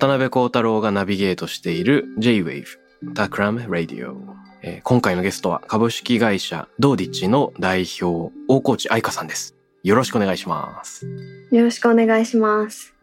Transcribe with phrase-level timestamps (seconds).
[0.00, 2.64] 渡辺幸太郎がナビゲートしている J-Wave
[3.12, 4.16] Takram Radio、
[4.62, 11.06] えー今回のゲストは株式会社ドーディッチの代表大河内愛香さんですよろしくお願いします
[11.50, 12.94] よろしくお願いします。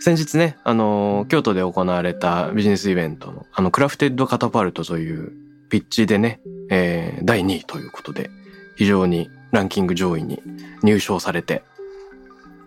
[0.00, 5.30] 先日ね、あのー京都で行われたビジネスイベントの、あの、クラフテッドカタパルトという
[5.68, 8.30] ピッチでね、えー第2位ということで、
[8.74, 10.42] 非常にランキング上位に
[10.82, 11.62] 入賞されて、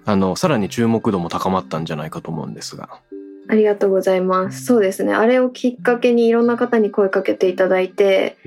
[0.05, 3.01] あの、さらに注目度も高まったんじゃないかと思うんですが。
[3.47, 4.65] ありがとうございます。
[4.65, 5.13] そうですね。
[5.13, 8.37] あれをきっかけにいろんな方に声かけていただいて、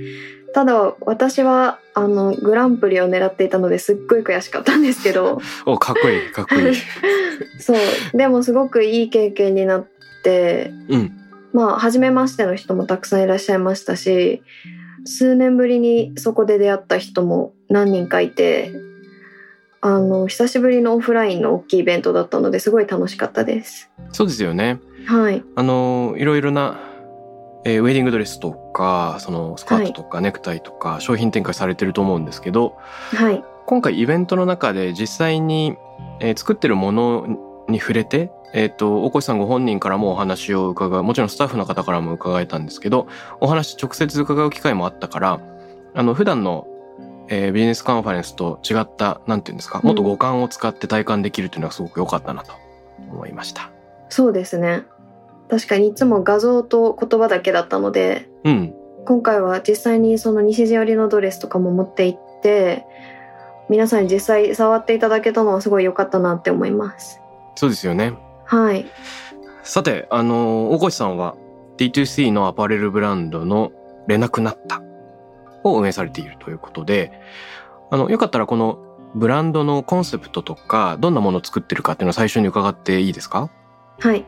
[0.54, 6.74] ただ私はあのグランプリを狙っていたのですっごい悔しかったんですけど、 お、かっこいい、かっこいい。
[7.60, 7.76] そう。
[8.16, 9.86] でもすごくいい経験になっ
[10.24, 11.12] て、うん。
[11.52, 14.42] まあ初めましての人もたくさんいらっしゃいましたし、
[15.04, 18.72] 数年ぶりにそこで出会った人も何人かいて、
[19.86, 23.88] あの久しぶりのオフラインの大きいイベントだったのですごい楽しかったです。
[24.10, 24.80] そうですよね。
[25.06, 25.44] はい。
[25.54, 26.80] あのーいろいろな、
[27.64, 32.76] えーウェディングドレスとか、そのスカートとかネクタイとか商品展開されてると思うんですけど、
[33.14, 33.44] はい。
[33.66, 35.76] 今回イベントの中で実際に、
[36.18, 43.06] えー作ってるものに触れて、えっ、と、大越さんご本人からもお話を伺う、もちろんスタッフの方からも伺えたんですけど、
[43.38, 45.40] お話直接伺う機会もあったから、
[45.94, 46.66] あの、普段の、
[47.28, 52.52] えービジネスカンファレンスと違った、なんていうんですか、もっと五感を使って体感できるっていうのはすごく良かったなと
[53.10, 53.70] 思いました。
[54.08, 54.84] そうですね。
[55.48, 58.74] 確かにいつも画像と言葉だけだったので、うん。
[59.04, 62.84] 今回は実際にその西陣織のドレスとかも持って行って、
[63.68, 67.20] 皆さんに実際触っていただけたのはすごい良かったなって思います。
[67.54, 68.14] そうですよね。
[68.44, 68.86] はい。
[69.62, 71.36] さて、あの、大越さんは
[71.76, 73.72] D2C のアパレルブランドの
[74.06, 74.82] レナクナッタ
[75.74, 77.12] を運営されているということで、
[77.90, 78.78] あの、よかったらこの
[79.14, 83.50] ブランドのコンセプトとか、どんなものを作ってるかっていうのを最初に伺っていいですか？
[84.00, 84.24] はい。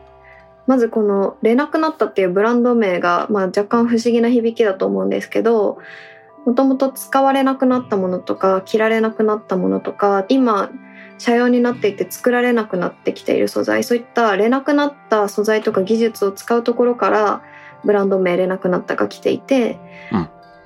[0.67, 5.79] まずこの「レなくなった」っていうブランド名が、まあ、若干不思議な響きだと思うんですけど
[6.45, 10.69] もともと使われなくなったものとか着られなくなったものとか今
[11.17, 17.41] 社用になっていて作られなくなってきている素材そういったれなくなった素材とか技術を使うところから
[17.83, 19.79] ブランド名れなくなったが来ていて、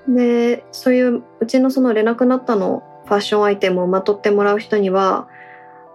[0.07, 5.27] でそういううちのそのれなくなったのファッションアイテムをまとってもらう人には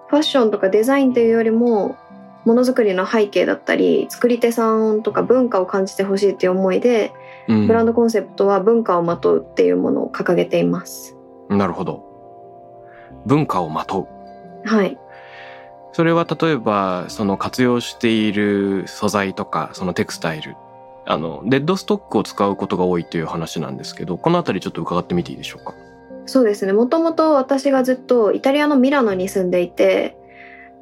[0.09, 1.97] ファッションとかデザインというよりも
[2.45, 7.13] ものづくりの背景だったり作り手さんとか文化を感じてほしいっていう思いで、
[7.49, 11.17] うんブランドコンセプトは文化をまとうっていうものを掲げています。
[11.49, 12.05] なるほど。
[13.25, 14.07] 文化をまと
[14.65, 14.69] う。
[14.69, 14.99] はい。
[15.93, 20.57] それは例えば、その活用している素材とか、そのテクスタイル、
[21.11, 25.75] あの、デッドストックを使うことが多いという話なんですけど、このあたりちょっと伺ってみていいでしょうか？
[26.27, 26.75] そうですね。
[26.75, 30.19] もともと私がずっとイタリアのミラノに住んでいて、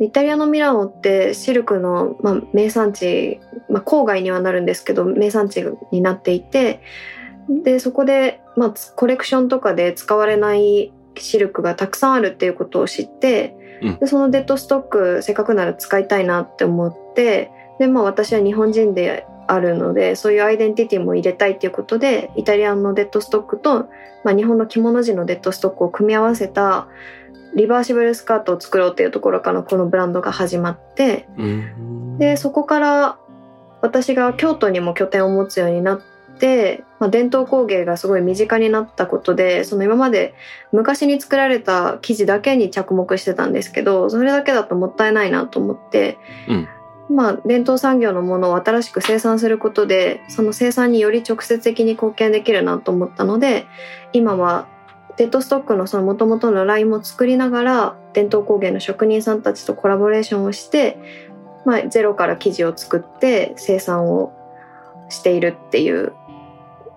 [0.01, 6.83] イタリアのミラノってシルクの、まあ、名産地、まあ、郊外にはなるんですけど、名産地になっていて、
[7.49, 23.89] で、そこで、まあ、つコレクションとかで使われないシルクがたくさんあるっていうことを知って、うんでそのデッドストックせっかくなら使いたいなって思って、で、まあ私は日本人であるので、そういうアイデンティティも入れたいっていうことで、イタリアのデッドストックと
[24.27, 26.89] まあ、日本の着物地のデッドストックを組み合わせた
[27.55, 32.19] リバーシブルスカートを作ろうっていうところからこのブランドが始まってうん。
[32.19, 33.19] でそこから
[33.83, 36.01] 私が京都にも拠点を持つようになっ
[36.41, 40.35] て、まあ、伝統工芸がすごい身近になったことでその今まで
[40.73, 46.19] 昔に作られた生地だけに着目してたんですけどそれだけだともったいないなと思って、
[46.49, 46.69] うん
[47.09, 53.67] まあ、伝統産業のものを新しく生産することでその生産により直接的に貢献できるなと思ったので
[54.13, 54.67] 今は
[55.17, 60.99] デッドストックのその元々のラインも作りながら伝統工芸の職人さんたちとコラボレーションをして、
[61.65, 64.33] まあ、ゼロから生地を作って生産を
[65.09, 66.13] しているっていう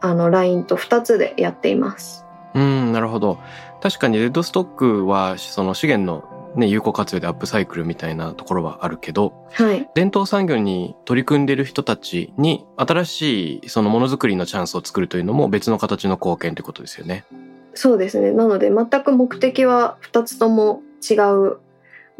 [0.01, 2.25] あのラインと2つでやっています。
[2.55, 3.37] うん、なるほど。
[3.81, 9.89] 確かにレッドストックはその資源のね、有効活用でアップサイクルみたいなところはあるけど、はい。
[9.95, 17.25] 伝統産業に取り組んでいる人たちに新しいそのものづくりのチャンスを作るというのも別の形の貢献ということですよね。
[17.73, 18.31] そうですね。
[18.31, 21.57] なので全く目的は2つとも違う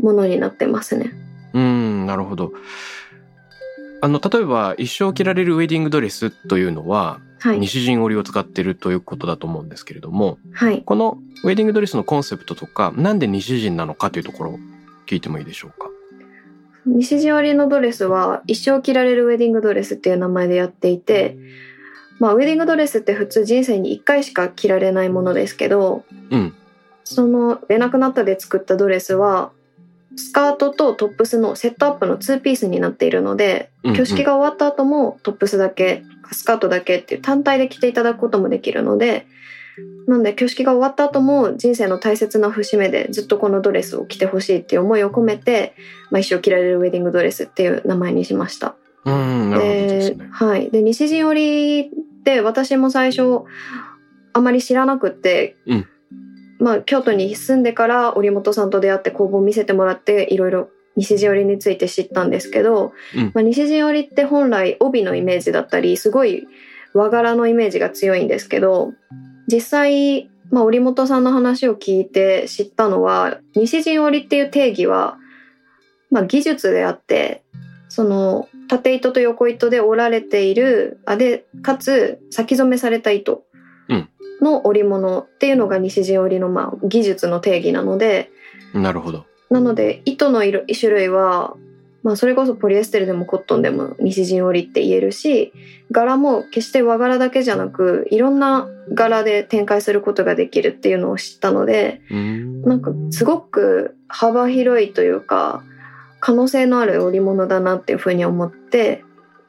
[0.02, 1.12] ものになってますね。
[1.54, 2.54] うん、なるほど。
[4.02, 7.60] あの、例えば一生着られるウェディングドレスというのは、はい。
[7.60, 10.84] 西陣織を使っているということだと思うんですけれども、はい。
[10.84, 14.60] このウェディングドレスのコンセプトとか、なんで西陣なのかというところを
[15.08, 15.90] 聞いてもいいでしょうか？
[16.86, 21.38] 西陣織のドレスは一生着られるウェディングドレスっていう名前でやっていて、
[22.20, 26.54] まあ、ウェディングドレスって普通人生に1回しか着られないものですけど、うん。
[27.04, 29.52] その「れなくなった」で作ったドレスは
[30.16, 39.28] スカートとトップスのセットアップの2ピースになっているので挙式が終わった後もトップスだけスカートだけっていう単体で着ていただくこともできるので
[40.08, 45.76] なんで挙式が終わった後も人生の大切な節目でずっとこのドレスを着てほしいっていう思いを込めて、
[46.12, 48.76] まあ、一生着られるウェディングドレスっていう名前にしました。
[49.06, 50.28] ですね。
[50.32, 50.70] はい。
[50.72, 51.90] で、西陣織っ
[52.24, 53.44] て私も最初
[54.34, 55.88] あまり知らなくって、うん
[56.60, 66.48] まあ京都に住んでから織本さんと出会って工房を見せてもらっていろいろ西陣織について知ったんですけど、うんまあ、西陣織って本来帯のイメージだったりすごい
[66.94, 68.92] 和柄のイメージが強いんですけど
[69.48, 75.18] 実際、まあ、織本さんの話を聞いて知ったのは西陣織っていう定義は、
[76.12, 77.44] まあ、技術であって
[77.88, 83.44] その縦糸と横糸で織られているあでかつ先染めされた糸
[83.88, 84.10] うん
[84.42, 88.32] の織物っていうのが西陣織のまあ技術の定義なので
[88.74, 89.26] なるほど。
[89.50, 91.56] なので糸の色種類は、
[92.04, 95.54] まあ、それこそポリエステルでもコットンでも西陣織って言えるし
[95.92, 102.62] 柄も決して和柄だけじゃなくいろんな柄で展開することができるっていうのを知ったのでうん。
[102.62, 105.64] なんかすごく幅広いというか
[106.20, 109.04] 可能性のある織物だなっていうふうに思って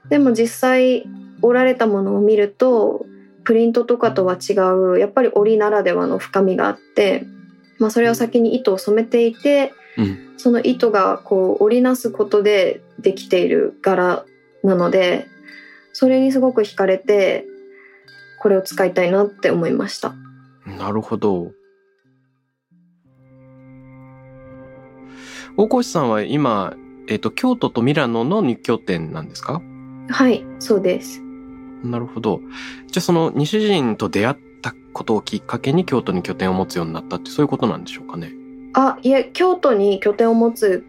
[0.08, 1.06] でも実際
[1.42, 3.06] 織られたものを見ると
[3.44, 4.52] プリントとかとは違
[4.94, 7.26] うやっぱり織ならではの深みがあって、
[7.78, 10.34] まあ、それは先に糸を染めていてうん。
[10.36, 14.24] その糸がこう織りなすことでできている柄
[14.64, 15.26] なので
[15.92, 17.44] それにすごく惹かれて
[18.40, 20.14] これを使いたいなって思いました。
[20.66, 21.52] なるほど。
[25.56, 26.74] 大越さんは今、
[27.08, 29.60] えっ、と、京都とミラノの日拠点なんですか？
[30.08, 31.20] はいそうです
[31.82, 32.40] なるほど。
[32.86, 38.32] じゃあその西陣と出会ったことをきっかけに京都に拠点を持つようになったってそういうことなんでしょうかね？
[38.72, 40.84] あいえ京都に拠点を持つ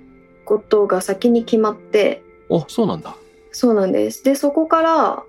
[0.45, 2.23] ことが先に決まって。
[2.49, 3.15] お、そうなんだ。
[3.51, 4.23] そうなんです。
[4.23, 5.23] でそこから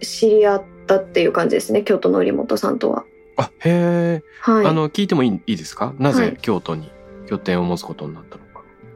[0.00, 3.04] 知り合ったっていう感じですね京都の織本さんとは。
[3.36, 4.66] あ、へえ、はい。
[4.66, 5.94] あの、聞いてもいいいいですか？
[5.98, 6.18] なはい。
[6.18, 6.90] ぜ京都に
[7.26, 8.50] 拠点を持つことになったのか。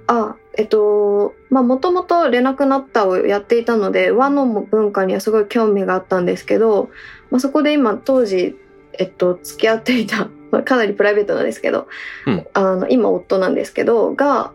[0.07, 6.91] あえっとまあもともと「れなくなった」をやっていたので和の文化にはすごい興味があったんですけど、
[7.31, 8.55] まあ、そこで今当時、
[8.99, 11.89] えっと、付き合っていた、まあ、かなりプライベートなんですけど、
[12.27, 14.53] うんあの今夫なんですけどが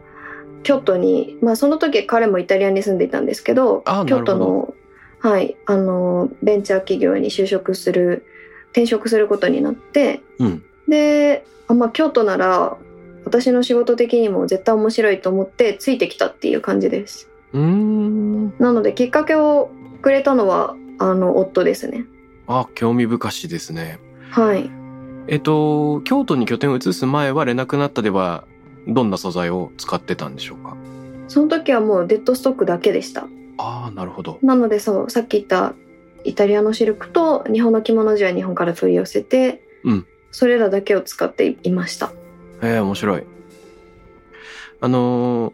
[0.64, 4.74] 京都に、まあ、その時彼もイタリアに住んでいたんですけどあ京都の,、
[5.20, 8.26] はい、あのベンチャー企業に就職する
[8.72, 10.64] 転職することになってうん。
[10.88, 12.78] で、あまあ、京都なら
[13.26, 17.30] 私の仕事的にも絶対面白いと思ってついてきたっていう感じです。
[17.54, 18.58] うーん。
[18.58, 19.70] なのできっかけを
[20.02, 22.06] くれたのはあの夫ですね。
[22.48, 24.00] あ、興味深しですね。
[24.32, 24.70] はい。
[25.32, 28.46] えっと、京都に拠点を移す前は連絡なったでは、
[28.88, 30.76] どんな素材を使ってたんでしょうか？
[31.28, 33.28] その時はもうデッドストックだけでした。
[33.60, 34.40] ああ、なるほど。
[34.42, 35.76] なのでそう、さっき言った
[36.24, 42.12] イタリアのシルクと日本の着物地は日本から取り寄せて、うんそれらだけを使っていました。
[42.64, 43.24] ええ面白い。
[44.82, 45.54] あのー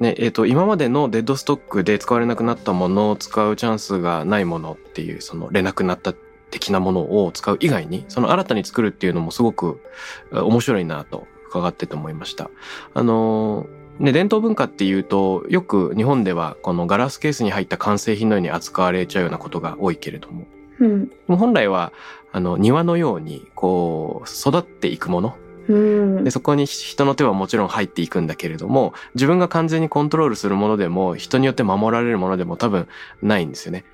[0.00, 6.12] ね、えっ、と、今までのデッドストックで使われなくなったものを使うチャンスがないものっていう、その、れなくなった
[6.52, 9.80] 的なものを使う以外に、その新たに作るっていうのもすごく
[10.32, 12.50] え面白いなと伺ってて思いました。
[12.94, 20.46] あのーね、伝統文化っていうと、よく日本ではこのガラスケースに入った完成品のように扱われちゃうようなことが多いけれども、
[20.80, 21.08] うん。
[21.08, 21.92] でも本来は、
[22.32, 26.30] あの、庭のように、こう、育っていくもの、うんで、。
[26.30, 32.88] そこに人の手はもちろん入っていくんだけれども、自分が完全にコントロールするものでも、人によって守られるものでも多分
[33.22, 33.84] ないんですよね。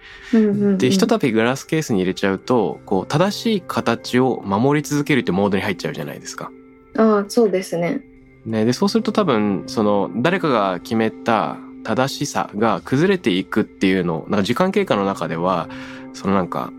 [0.79, 6.51] で、ひとたびグラスケースに入れちゃうと、こう、正しい形を守り続けるってモードに入っちゃうじゃないですか。
[6.97, 8.03] ああ、そうですね。
[8.47, 15.69] ね、で、そうすると多分、その、誰かが決めた正しさが崩れていくっていうのを、なんか時間経過の中では、
[16.15, 16.73] そのなんか、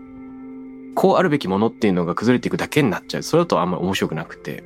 [0.94, 4.62] こうあるべきものっていうのが崩れていくだけになっちゃうそれだとあんまり面白くなくて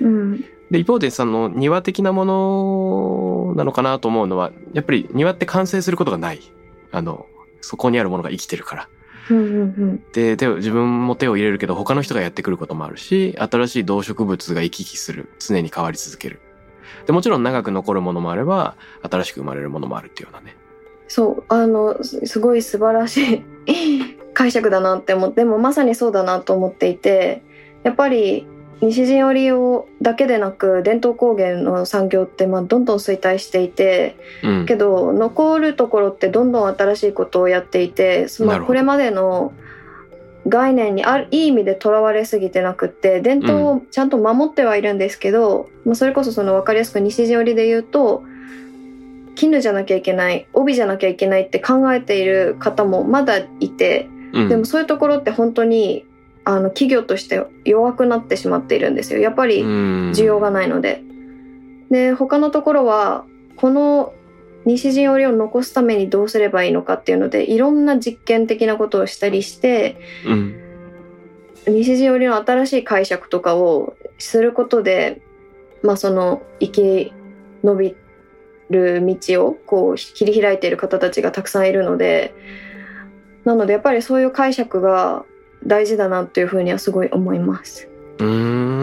[0.00, 0.44] うん。
[0.70, 6.40] で一方でその庭的なものなのかなと思うのはやっぱり庭って完成することがない。
[6.90, 7.26] あの
[7.60, 8.88] そこにあるものが生きてるから。
[9.30, 15.28] うんうんで手を自分も手を入れるけど他の人がやってくることもあるし新しい動植物が行き来する。
[15.38, 16.40] 常に変わり続ける。
[17.06, 20.56] でもちろん長く残るものもあれば新しく生まれるものもあるっていうようなね。
[21.08, 21.44] そう。
[21.48, 27.42] あのすすごい素晴らしい解釈だなって思ってでもまさにそうだなと思っていて
[27.82, 28.46] やっぱり
[28.80, 34.66] 西陣織をだけでなく伝統工芸の産業ってまあどんどん衰退していてうん。
[34.66, 39.52] けど残るところってどんどん新しいことをやっていてそのこれまでの
[40.46, 48.22] 概念にあるいい意味でとらわれすぎてなくって伝統をちゃんと守ってはいるんですけど、まあ、それこそその分かりやすく西陣織で言うと
[49.34, 54.48] 絹じゃなきゃいけない帯じゃなきゃいけないって考えている方もまだいてうん。
[54.48, 56.04] でもそういうところって本当に
[56.48, 59.20] あの企業として弱くなってしまっているんですよ。
[59.20, 60.12] やっぱりうん。
[60.12, 61.02] 需要がないので。
[61.90, 63.26] で他のところは
[63.56, 64.14] この
[64.64, 70.54] 西陣織を残すためにどうすればいいのかっていうのでいろんな実験的なことをしたりしてうん。
[71.66, 75.20] 西陣織の新しい解釈とかをすることで、
[75.82, 77.12] まあ、その生き
[77.62, 77.94] 延び
[78.70, 82.34] る道をこう切り開いている方たちがたくさんいるので
[83.44, 85.26] なのでやっぱりそういう解釈が
[85.66, 87.88] 大事だなっていうふうにはすごい思います。
[88.18, 88.26] うー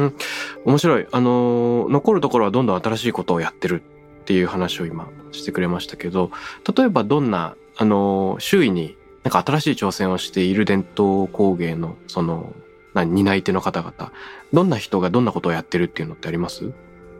[0.08, 0.14] ん。
[0.66, 1.08] 面白い。
[1.12, 3.82] あの残るところはどんどん新しいことをやってる
[4.22, 6.32] っていう話を今してくれましたけど
[6.76, 12.54] 例えばどんなあの周囲になんか新しい挑戦をしている伝統工芸のその
[12.94, 14.12] な担い手の方々
[14.54, 16.72] どんな人がどんなことをやってるっていうのってあります？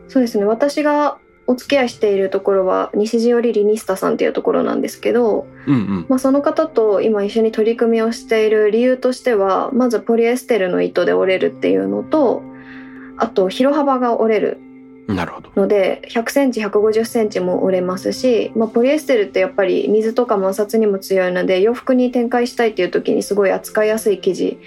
[0.08, 0.44] そうですね。
[0.44, 6.06] 私がお付き合いしているところは西陣織リニスタさんっていうところなんですけど、うんうん。
[6.08, 12.42] まあ、その方と今一緒に取り組みをしている理由としてはまずポリエステルの糸で織れるっていうのと
[13.16, 14.58] あと広幅が織れる
[15.06, 15.50] なるほど。
[15.54, 24.58] ので100センチ150センチも織れますし、まあ、ポリエステルってやっぱり水とか摩擦にも強いので洋服に展開したいっていう時にすごい扱いやすい生地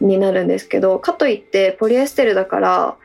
[0.00, 2.96] になるんですけどかといってポリエステルだから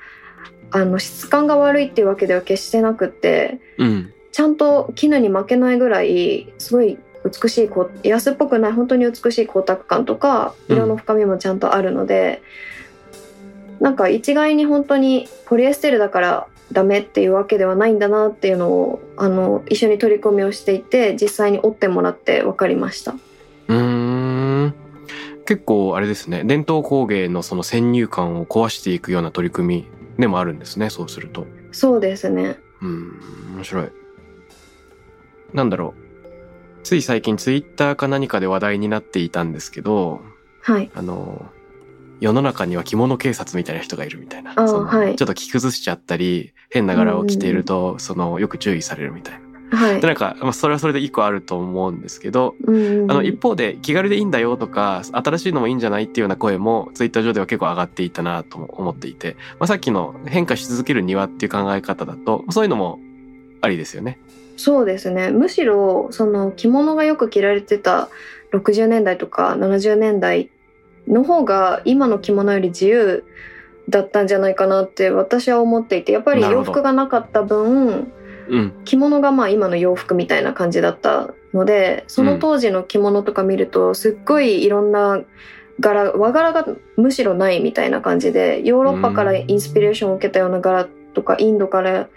[0.74, 4.13] あの質感が悪いっていうわけでは決してなくってうん。
[4.32, 7.70] ちゃんと絹に負けないぐらいすごい美し
[8.03, 10.75] い安っぽくない本当に美しい光沢感とかうん。
[10.75, 12.42] 色の深みもちゃんとあるので、
[13.80, 23.13] なんか一概に本当にポリエステルだからダメっていうわけではないんだなっていうのをあの一緒に取り組みをしていて実際に折ってもらって分かりました。
[23.68, 24.74] うーん。
[25.46, 26.44] 結構あれですね。
[26.44, 31.48] 伝統工芸のその先入観を壊していくような取り組みでもあるんですねそうすると。
[31.72, 32.58] そうですね。
[32.82, 33.20] うん
[33.55, 33.91] 面白い。
[35.53, 36.84] なんだろう。
[36.84, 40.22] つい最近ツイッターか何かで話題になっていたんですけど
[40.62, 40.91] はい。
[40.93, 41.46] あの
[42.20, 44.53] 世の中には着物警察みたいな人がいるみたいな。
[44.53, 45.15] はい。
[45.15, 49.42] ちょっと着崩しちゃったり変な柄を着ていると、そのよく注意されるみたいな
[49.74, 50.08] はいで。
[50.08, 52.72] なんか、まあ、それはそれで一個あると思うんですけどう
[53.06, 63.00] んあの一方で気軽でいいんだよとか新しいのもいいんじゃないっていうような声もツイッター上では結構上がっていたなと思っていて、まあ、さっきの変化し続ける庭っていう考え方だとそういうのも
[63.62, 64.20] ありですよね。
[64.56, 68.10] そうですねむしろその着物がよく着られてた
[68.51, 70.51] 60年代とか70年代
[71.08, 73.25] の方が今の着物より自由
[73.89, 78.13] だったんじゃないかなって私は思っていてやっぱり洋服がなかった分うん、
[78.85, 85.21] 着物がまあ今の洋服みたいな感じだったのでその当時の着物とか見るとすっごいいろんな
[85.79, 86.65] 柄和柄が
[86.97, 92.09] むしろないみたいな感じでヨーロッパからインスピレーションを受けたような柄とかインドから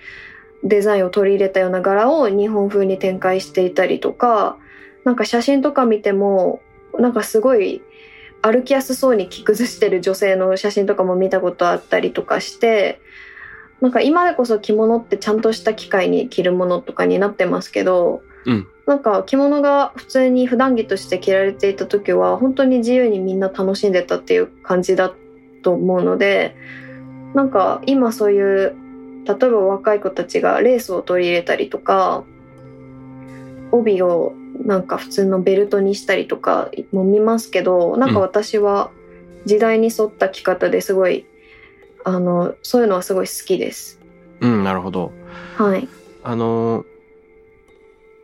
[0.63, 4.57] デザインを取り入れたような柄を日本風に展開していたりとか
[5.05, 6.61] なんか写真とか見ても
[6.99, 7.83] なんかすごい
[8.43, 13.01] 歩きやすそうに着崩してる女性の写真とかも見たことあったりとかして
[13.81, 18.67] なんか今でこそ着物ってちゃんとした機会に着るものとかになってますけど、うん。
[18.87, 25.13] なんか着物が普通に普段着として着られていた時は本当に自由にみんな楽しんでたっていう感じだ
[25.63, 26.55] と思うので
[27.35, 28.77] なんか今そういう
[29.25, 32.23] 例えば若い子たちがレースを取り入れたりとか
[33.73, 38.93] 帯をなんか普通のベルトにしたりとかも見ますけどなんか私は
[39.45, 41.27] 時代に沿った着方ですごい
[42.07, 43.99] あのそういうのはすごい好きです。
[44.41, 45.11] うん、なるほど。
[45.57, 45.89] はい。
[46.23, 46.85] あの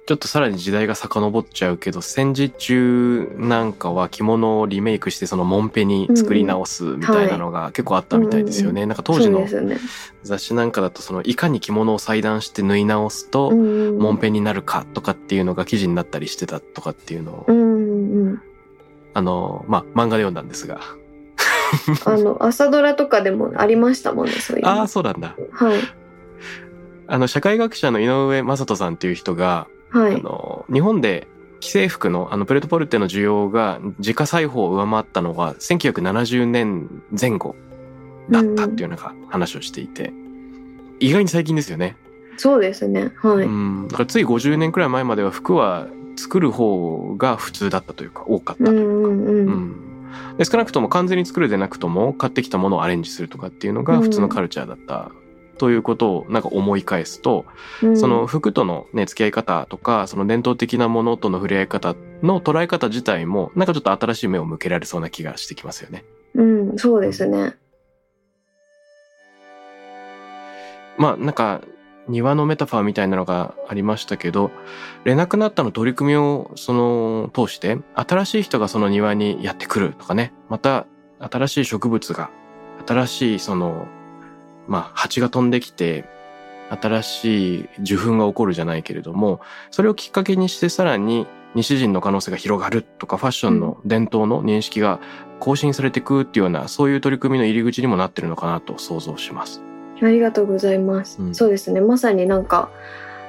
[0.06, 8.86] ちょっとさらに時代が遡っちゃうけど戦時中なんかは着物をリメイクしてそのモンペに作り直すみたいなのが結構あったみたいですよね。
[8.86, 9.44] なんか当時の。
[10.22, 18.42] 雑誌なんかだとそのいかに着物を裁断して縫い直すとうんモンペになるかとかっていうのが記事になったりしてたとかっていうのを、うんうん
[19.14, 20.80] あのまあ漫画で読んだんですが
[22.04, 25.36] あの朝ドラとかでもありましたもんねそういうのああ、そうなんだ。
[25.52, 25.78] はい
[27.08, 31.28] あの、社会学者の井上正人さんっていう人が、はいあの、日本で
[31.60, 37.54] 既製服のあのプレートポルテの需要が自家裁縫を上回ったのが1970年前後
[38.30, 40.12] だったっていうなんか話をしていて、
[41.00, 41.96] 意外に最近ですよね。
[42.38, 43.88] そうですねはい、うん。
[43.88, 45.86] だからつい50年くらい前までは服は
[46.16, 48.82] 作る方が普通だったというか多かったというか。
[48.82, 49.91] うんうんうんうん
[50.38, 55.10] で少なくとも完全に作るでなくとも買ってきたものをアレンジするとかっていうのが普通のカルチャーだった
[55.58, 57.44] ということをなんか思い返すと、
[57.82, 57.96] うん。
[57.96, 66.04] その服とのね付き合い方とかその伝統的なものとの触れ合い方の捉え方自体もなんかちょっと新しい目を向けられそうな気がしてきますよね。
[66.34, 67.54] うんそうですね。
[70.98, 71.62] まあなんか
[72.08, 74.50] 庭のメタファーみたいなのがありましたけど
[75.04, 80.86] レナクナッタの取り組みをその通して新しい人がその庭にやってくるとかねまた
[81.18, 82.30] 新しい植物が
[82.86, 83.86] 新しいその
[84.66, 86.04] まあ蜂が飛んできて
[86.70, 89.40] 新しい受粉が起こるじゃないけれども
[89.70, 95.00] それをきっかけにしてさらに西人の可能性が広がるとかファッションの伝統の認識が
[95.38, 99.71] 更新されていくっていうようなそういう取り組みの入り口にもなってるのかなと想像します。
[100.02, 101.34] ありがとうございます、うん。
[101.34, 101.80] そうですね。
[101.80, 102.70] まさになんか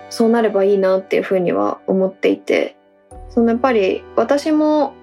[0.09, 2.75] そうなればいいなっていうふうには思っていて。
[3.33, 4.93] そのやっぱり私も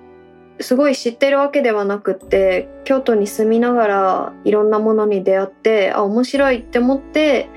[0.61, 7.49] すごい知ってるわけではなくって京都に住みながらいろんなものに出会ってあ面白いって思って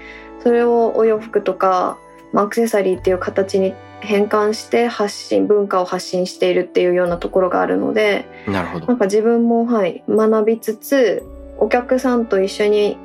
[0.42, 2.00] それをお洋服とか
[2.32, 8.88] まあアクセサリーっていう形に変換して発信文化を発信しているっていうようなところがあるのでなるほど。
[8.88, 11.24] なんか自分もはい学びつつ
[11.60, 12.98] お客さんと一緒に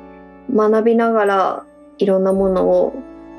[0.53, 1.65] 学びながら
[1.97, 2.93] いろんなものを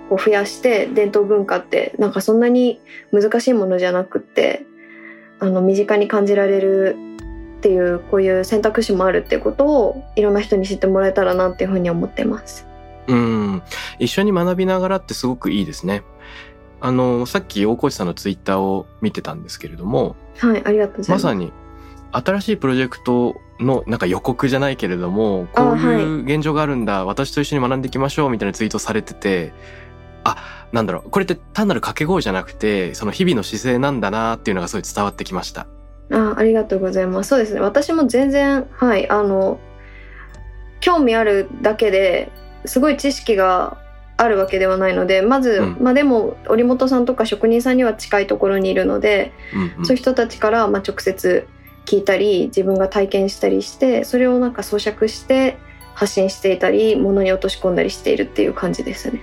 [0.09, 2.81] こう増やして伝統文化ってなんかそんなに
[3.13, 4.65] 難しいものじゃなくって
[5.39, 6.97] あの身近に感じられる
[7.59, 12.67] っていうこういう選択肢もあるっていうことをいろんな人に知ってもらえたらなっていうふうに思ってます。
[13.07, 13.63] うん。
[13.99, 16.03] 一緒に学びながらってすごくいいですね。
[16.81, 21.25] あの、さっき大河内さんのツイッターを見てたんですけれども、はい、ありがとうございます。
[21.25, 21.53] まさに
[22.13, 29.53] 新しいプロジェクトのなんか予告じゃないけれども、こういう現状があるんだ、私と一緒に学んでいきましょうみたいなツイートされてて、
[30.25, 30.37] あ、
[30.73, 35.67] なんだろう、これって単なる掛け声じゃなくて、その日々の姿勢なんだなっていうのがすごい伝わってきました。
[36.13, 37.29] あありがとうございます。
[37.29, 37.61] そうですね。
[37.61, 39.61] 私も全然、はい、あの、
[40.81, 42.33] 興味あるだけで
[42.65, 43.77] すごい知識が
[44.17, 51.47] あるわけではないので、まず、うんまあでも、織本さんとか職人さんには近いところにいるので、うんうんそういう人たちから、まあ、直接
[51.87, 55.59] 聞いたり、自分が体験したりして、それをなんか咀嚼して
[55.95, 59.21] 発信していたり、物に落とし込んだりしているっていう感じですね。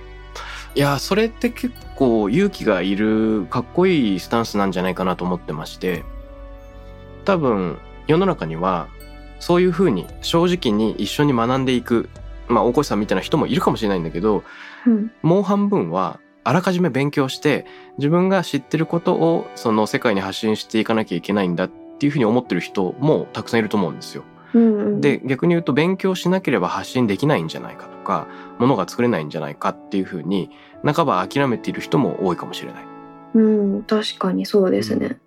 [0.74, 6.04] いや、それって結構勇気がいるかっこいいスタンスなんじゃないかなと思ってまして、
[7.24, 8.88] 多分世の中には
[9.40, 12.08] そういうふうに正直に一緒に学んでいく、
[12.48, 14.44] まあ大越さんみたいな人もいるかもしれないんだけど、
[14.86, 15.10] うん。
[15.22, 17.66] もう半分はあらかじめ勉強して
[17.98, 24.24] 自分が知ってることをその世界に発信していかなきゃいけないんだっていうふうに思ってる人もたくさんいると思うんですよ。
[24.54, 28.26] うんうん、で逆に言うと勉強しなければ発信できないんじゃないかとか
[28.58, 30.50] 物が作れないんじゃないかっていうふうに
[30.82, 32.84] 半ば諦めている人も多いかもしれない。
[33.34, 35.18] うん、確かにそうですね。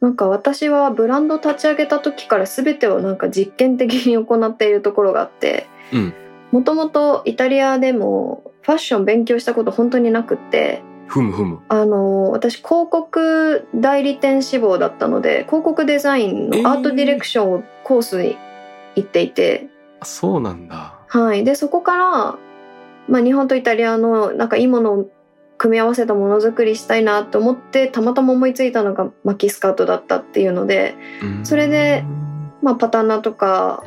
[0.00, 6.14] なんか私はブランド立ち上げた時から全てをなんか実験的に行っているところがあって、うん
[6.52, 11.60] もともとイタリアでもファッション勉強したこと本当になくって、ふむふむ。
[11.68, 18.36] あの、私広告代理店志望だったので、広告デザインのアートディレクションをコースに
[18.96, 19.68] 行っていて、
[20.00, 20.98] あそうなんだ。
[21.06, 21.44] はい。
[21.44, 22.38] で、そこから、
[23.08, 25.10] まあ、日本とイタリアのなんかいいものを
[25.58, 32.04] 組み合わせたものづくりしたいなと思って、たまたま思いついたのがマキスカートだったっていうので、うんそれで
[32.62, 33.84] まあ、パタンナとか、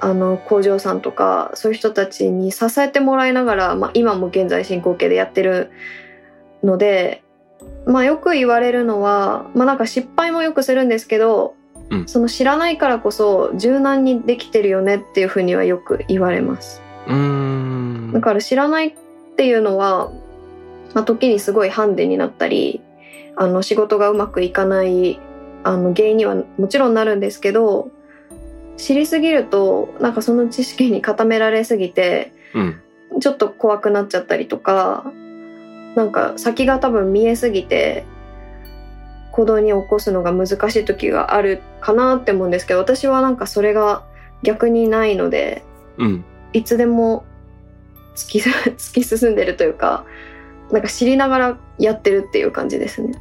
[0.00, 5.70] あの、工場さんとか、そういう人たちに支えてもらいながら、まあ、今も現在進行形でやってる
[6.66, 7.22] ので、
[7.86, 11.54] まあ、よく言われるのは、まあ、なんか失敗もよくするんですけど、
[11.88, 16.82] うんその知らないからこそ柔軟にできてるよねっていうふうにはよく言われます。
[17.06, 18.10] うーん。
[18.12, 18.94] だから知らないっ
[19.36, 20.10] ていうのは、
[20.94, 22.80] まあ、時にすごいハンデになったり
[23.36, 25.20] あの仕事がうまくいかない
[25.62, 27.90] あの原因にはもちろんなるんですけど
[28.76, 32.80] 知りすぎるとなんかその知識に固められすぎてうん。
[33.20, 35.10] ちょっと怖くなっちゃったりとか
[35.96, 38.04] なんか先が多分見えすぎて
[39.32, 44.04] 行動に起こすのが難しい時があるかなって思うんですけど私はなんかそれが
[44.42, 45.64] 逆にないので
[45.98, 46.24] うん。
[46.52, 47.24] いつでも
[48.14, 50.04] 突き 突き進んでるというか
[50.70, 53.12] なんか知りながらやってるっていう感じですね。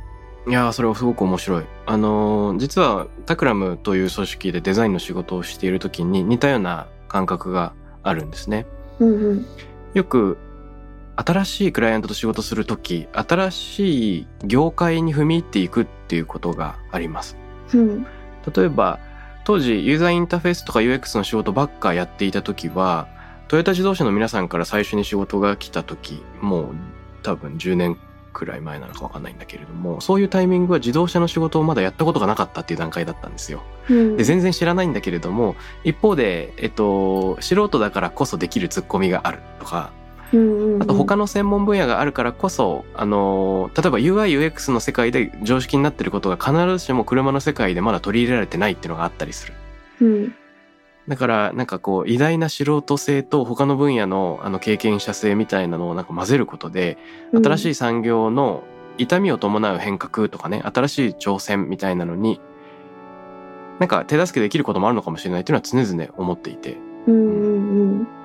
[0.47, 1.63] いやーそれはすごく面白い。
[1.85, 8.65] あのー実はタクラムという組織でデザインの仕事をしている時に似たような感覚があるんですね。
[8.99, 9.45] うんうん
[9.93, 10.37] よく
[11.15, 17.37] 新しいクライアントと仕事する時新しい業界に踏み入っていくっていうことがあります。
[17.73, 18.05] うん
[18.55, 18.99] 例えば
[19.43, 23.07] 当時ユーザーインターフェースとか UX の仕事ばっかやっていた時は
[23.47, 26.75] トヨタ自動車の皆さんから最初に仕事が来た時もう
[27.23, 27.97] 多分10年
[28.33, 33.63] くらい前なのかわかんないんだけれどもそういうタイミングは自動車の仕事をまだやったことがなかったっていう段階だったんですよ。
[33.89, 39.91] うんで全然知らないんだけれども一方で、えっと、素人だからこそできるツッコミがあるとか
[40.81, 49.53] あと他の専門分野があるからこそ、あの、例えば UIUX の世界で常識になってることが必ずしも車の世界でまだ取り入れられてないっていうのがあったりする。
[50.01, 50.35] うん
[51.07, 56.97] だから、なんかこう、偉大な素人性と他の分野のあの経験者性みたいなのをなんか混ぜることで、
[57.31, 58.63] 新しい産業の
[58.97, 62.41] 痛みを伴う変革とかね、新しい挑戦みたいなのに、
[63.77, 66.77] なんか手助けできることもあるのかもしれないっていうのは常々思っていて。
[67.05, 68.24] うんうん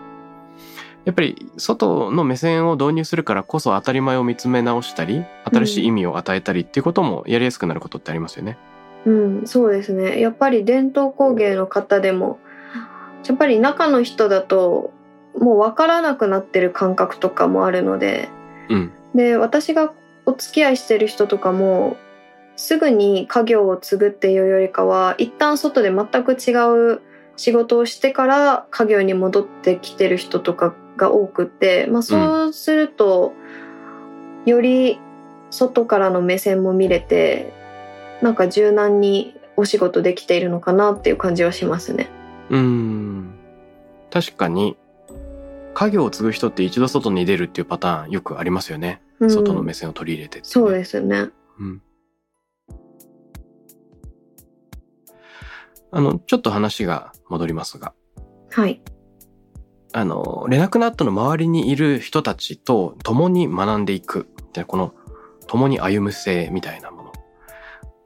[1.11, 8.57] やっぱり外の目線を導入するからこそ当たり前を見つめ直したり新しい意味を与えたりっていうこともやりやすくなることってありますよね。
[9.05, 12.39] うん、うん、そうですねやっぱり伝統工芸の方でも
[13.27, 14.93] やっぱり中の人だと
[15.37, 18.29] もう分からなくなってる感覚とかもあるので
[18.69, 18.93] うん。
[19.17, 19.93] で私が
[20.27, 21.97] お付き合いしてる人とかも
[22.55, 26.53] すぐに家業を継ぐっていうよりかは一旦外で全く違
[26.95, 27.01] う
[27.41, 33.33] 仕事をしてから家業に戻ってきてる人とかが多くって、まあ、そうすると、
[34.45, 35.01] より
[35.51, 37.53] 外からの目線も見れて
[38.23, 42.09] なんか柔軟にお仕事できているのかなっていう感じはしますね。
[42.51, 43.35] うーん。
[44.11, 44.77] 確かに
[45.75, 49.03] 家業を継ぐ人って一度外に出るっていうパターンよくありますよね。
[49.21, 51.29] うん外の目線を取り入れてねそうですね。
[51.59, 51.83] うん。
[55.93, 57.93] あの、ちょっと話が戻りますが、
[58.51, 58.81] はい。
[59.93, 64.29] あの、レナクナットの周りにいる人たちと共に学んでいく。
[64.53, 64.95] でこの、
[65.47, 67.13] 共に歩む性みたいなもの。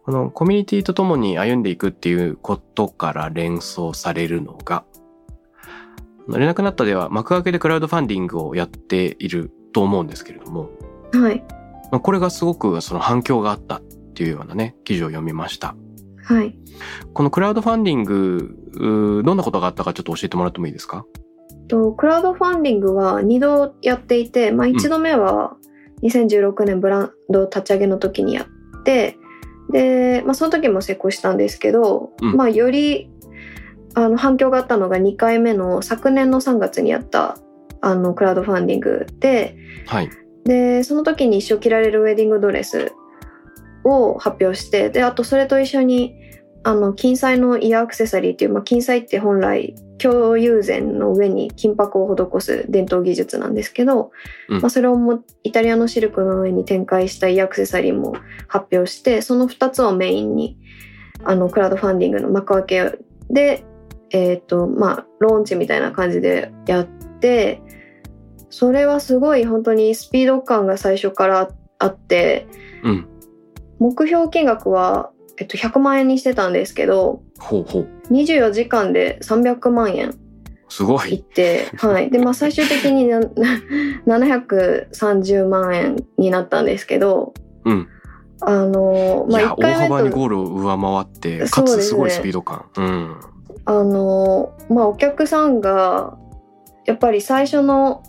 [0.05, 4.85] このコミュニティと共に歩んでいくっていうことから連想されるのが、
[6.29, 10.71] レナクナットでは幕開けでクラウドファンディングをやっていると思うんですけれども、
[11.13, 11.45] はい。
[11.91, 13.83] まあこれがすごくその反響があったっ
[14.15, 15.75] ていうようなね、記事を読みました。
[16.23, 16.59] はい。
[17.13, 21.05] このクラウドファンディング、どんなことがあったかちょっと教えてもらってもいいですか？
[21.69, 25.57] とクラウドファンディングは2度やっていて、まあ、1度目は
[26.03, 29.17] 2016年ブランド立ち上げの時にやって
[29.71, 33.11] で、まあ、その時も成功したんですけど、うんまあ、より
[33.95, 37.39] あの反響があったのが2回目の昨年の3月にやった
[37.81, 40.11] あのクラウドファンディングではい。
[40.45, 42.93] でその時に一生着られるウェディングドレス
[43.85, 46.15] を発表してであとそれと一緒に
[46.65, 54.11] あの金彩のイヤーアクセサリーっていう、まあ、金彩って本来京友禅の上に金箔を施す伝統技術なんですけど、
[54.49, 58.17] うんまあ、それをもイタリアのシルクの上に展開したイヤーアクセサリーも
[58.49, 60.59] 発表してその2つをメインに
[61.23, 62.99] あのクラウドファンディングの幕開け
[63.31, 63.65] で、
[64.11, 67.63] えっとまあ、ローンチみたいな感じでやって
[68.51, 72.47] それはすごい本当にスピード感が最初からあって
[72.83, 73.09] うん。
[73.79, 77.89] 目標金額は、えっと、100万円にしてたんですけどほうほう。
[78.11, 80.15] 24時間で300万円
[80.69, 81.23] すごいっい。
[81.23, 82.11] て、はい。
[82.11, 83.21] で、まあ最終的にな
[84.07, 87.33] 730万円になったんですけど、
[87.65, 87.89] うん。
[88.41, 92.65] あの、まあいや、1大回幅にゴールを上回って、かつすごいスピード感。
[92.77, 93.17] うん。
[93.67, 96.19] あの、まあお客さんが、
[96.87, 98.03] やっぱり最初の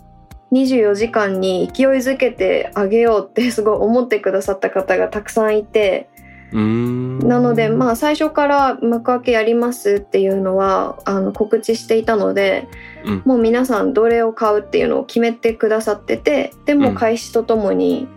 [0.52, 6.08] 24時間に勢いづけてあげようってすごい思ってくださった方がたくさんいて。
[6.52, 12.68] なのでまあ最初から幕開けやりますっていうのはあの告知していたので、
[13.04, 18.08] うんもう皆さんどれを買うっていうのを決めてくださっててでも開始とともに、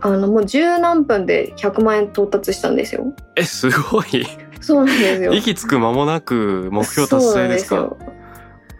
[0.00, 3.12] あのもう十何分で100万円到達したんですよ。
[3.36, 4.26] え、すごい。
[4.60, 5.32] そうなんですよ。
[5.34, 7.76] 息つく間もなく目標達成ですか？
[7.76, 8.16] そうなんですよ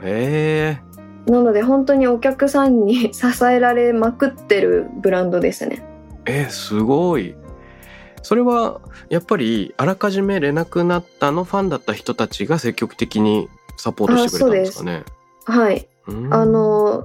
[0.03, 0.79] え
[1.27, 5.83] なので本当にお客さんに 支えられまくってるブランドですね。
[6.27, 7.35] ええ、すごい。
[8.27, 15.05] それは、やっぱり、あらかじめレナクナッタのファンだった人たちが積極的にサポートしてくれたんですかね。
[15.45, 15.89] はい。
[16.09, 17.05] うーんあ、の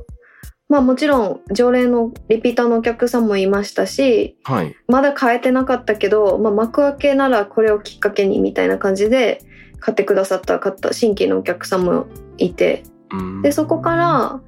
[0.67, 4.75] まあもちろん常連のリピーターのお客さんもいましたしはい。
[4.87, 9.43] まだ買えてなかったけど、まあ、幕開けならこれをきっかけにみたいな感じで
[9.79, 12.07] 買ってくださった方新規のお客さんも
[12.39, 14.41] いてうーんでそこから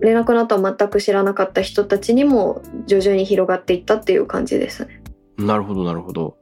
[0.00, 5.00] 連絡の後は全く知らなかった人たちにも徐々に広がっていったっていう感じですね。
[5.38, 6.36] なるほど、なるほど。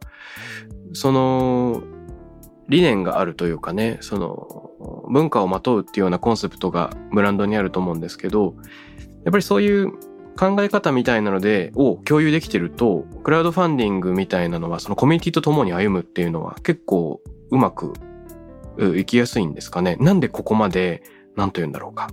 [0.93, 1.83] その、
[2.69, 4.71] 理念があるというかね、その、
[5.09, 8.55] 文化をまとうっていうようなコンセプトがブランドにあると思うんですけど、
[9.25, 9.93] やっぱりそういう
[10.37, 17.93] 考え方みたいなので、を共有できてると、クラウドファンディングみたいなのは、そのコミュニティと共に歩むっていうのは結構うまく
[18.97, 19.97] いきやすいんですかね。
[20.01, 21.03] なんでここまで、
[21.37, 22.09] なんと言うんだろうか。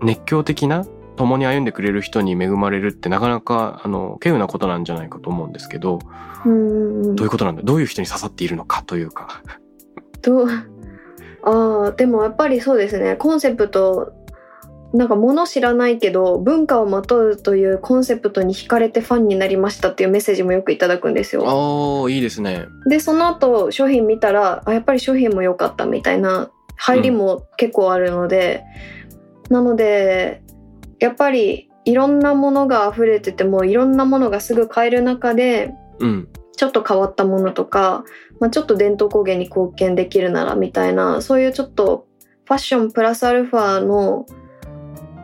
[0.00, 0.84] 熱狂的な
[1.18, 5.98] 共に歩んでくれる人に恵まれるってなかなか、あの、稀有なことなんじゃないかと思うんですけど、
[6.46, 7.62] うんどういうことなんだ？
[7.62, 9.42] どういう人に刺さっているのかというか。
[10.22, 10.48] どう？
[11.42, 14.12] ああでもやっぱりそうですねコンセプト
[14.92, 21.44] なんか物知らないけど文化をまとうというコンセプトに惹かれてファンになりましたっていうメッセージもよくいただくんですよ。
[21.46, 22.66] ああ、いいですね。
[22.88, 28.64] でその後商品見たらあやっぱり商品も良かったみたいな入りも結構あるので、
[29.50, 30.42] なので
[30.98, 36.28] やっぱりいろんなものが溢れててもいろんなものがすぐ買える中でうん。
[36.56, 38.02] ちょっと変わったものとか、
[38.40, 42.08] まあ、ちょっと伝統工芸に貢献できるならみたいなそういうちょっと
[42.46, 44.26] ファッションプラスアルファの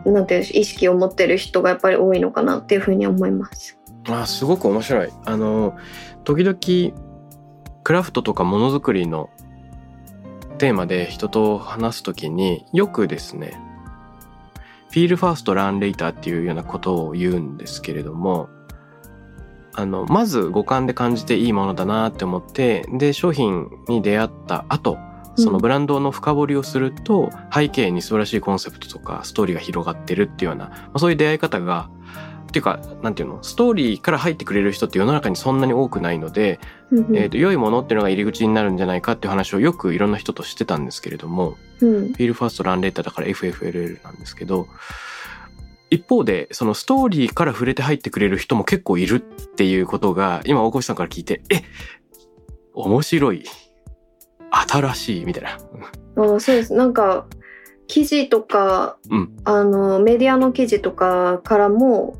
[0.04, 3.78] なんていう意識を持ってる人がやっぱり多いのかなっていうふうに思います。
[4.06, 5.08] あーすごく面白い。
[5.24, 5.76] あの、
[6.24, 6.94] 時々、
[7.82, 9.30] クラフトとかものづくりの
[10.58, 13.58] テーマで人と話すときによくですね、
[14.94, 18.48] フィールファーストランレイターっていうようなことを言うんですけれども、
[19.72, 24.96] あの、まず五感で感じていいものだなって思って、で、商品に出会った後、
[25.34, 31.90] そのブランドの深掘りをすると、背景に素晴らしいコンセプトとかストーリーが広がってるっていうような、まあ、そういう出会い方が、
[32.44, 36.60] っていうか、なんていうの、ストーリーから入ってくれる人って世の中にそんなに多くないので、
[37.12, 44.68] えっ、と、良いものっていうのが入り口になるんじゃないかっていう話をよくいろんな人としてたんですけれども、うんフィールファーストランレーターだから FFLL なんですけど、
[45.90, 51.62] 一方で、そのストーリーから触れて入ってくれる人も結構いるっていうことが、今大越さんから聞いて、え
[52.74, 53.44] 面白い。
[54.50, 55.50] 新しいみたいな。
[55.50, 57.26] あそうですなんか
[57.86, 62.16] 記事とか、うんあのメディアの記事とかからも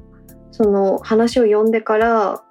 [0.50, 2.42] その話を読んでから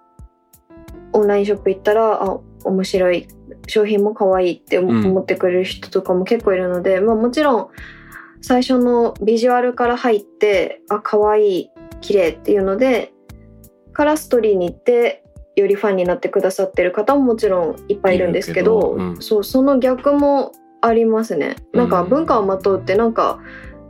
[1.12, 3.28] オンラインショップ行ったらあ面白い
[3.68, 7.68] 商品も可愛いって思ってくれる人とかも結構いるので、まあ、もちろん
[8.42, 11.70] 最初のビジュアルから入ってあ可愛い
[12.02, 13.14] 綺麗っていうので
[13.94, 15.24] からストーリーに行って
[15.56, 21.56] よりファンになってくださってる方ももちろんいっぱいいるんですけどうんそうその逆もありますね。
[21.72, 23.40] なんかうん文化をまとうってなんか、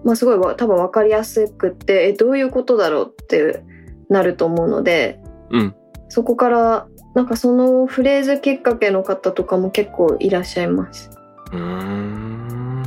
[0.04, 3.64] まあ、すごいわ多分分かりやすくってえどういうことだろうって
[4.10, 5.76] なると思うのでうん。
[6.10, 11.12] そこからなんかそのフレーズきっかけの方とかも結構いらっしゃいます。
[11.52, 12.84] うーん。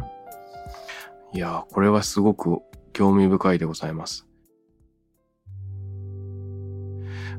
[1.32, 2.60] いやー、これはすごく
[2.92, 4.26] 興味深いでございます。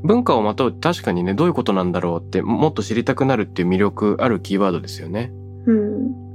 [0.03, 5.31] 文化をまとう確かにね、どういうことなんだろうって、もっと知りたくなるっていう魅力あるキーワードですよね。
[5.65, 6.27] うん